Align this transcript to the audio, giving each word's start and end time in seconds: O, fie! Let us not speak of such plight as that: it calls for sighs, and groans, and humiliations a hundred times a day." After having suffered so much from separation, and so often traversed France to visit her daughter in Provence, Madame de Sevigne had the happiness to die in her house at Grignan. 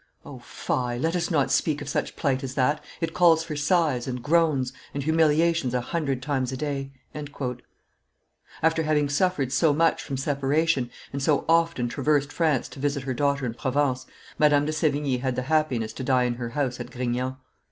O, 0.25 0.39
fie! 0.39 0.97
Let 0.97 1.15
us 1.15 1.29
not 1.29 1.51
speak 1.51 1.79
of 1.79 1.87
such 1.87 2.15
plight 2.15 2.43
as 2.43 2.55
that: 2.55 2.83
it 3.01 3.13
calls 3.13 3.43
for 3.43 3.55
sighs, 3.55 4.07
and 4.07 4.23
groans, 4.23 4.73
and 4.95 5.03
humiliations 5.03 5.75
a 5.75 5.81
hundred 5.81 6.23
times 6.23 6.51
a 6.51 6.57
day." 6.57 6.91
After 8.63 8.81
having 8.81 9.09
suffered 9.09 9.51
so 9.51 9.73
much 9.73 10.01
from 10.01 10.17
separation, 10.17 10.89
and 11.13 11.21
so 11.21 11.45
often 11.47 11.87
traversed 11.87 12.33
France 12.33 12.67
to 12.69 12.79
visit 12.79 13.03
her 13.03 13.13
daughter 13.13 13.45
in 13.45 13.53
Provence, 13.53 14.07
Madame 14.39 14.65
de 14.65 14.73
Sevigne 14.73 15.19
had 15.19 15.35
the 15.35 15.43
happiness 15.43 15.93
to 15.93 16.03
die 16.03 16.23
in 16.23 16.33
her 16.33 16.49
house 16.49 16.79
at 16.79 16.89
Grignan. 16.89 17.37